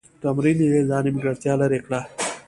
تمرین 0.21 0.57
یې 0.65 0.81
دا 0.89 0.97
نیمګړتیا 1.05 1.53
لیري 1.59 1.79
کړه. 1.85 1.99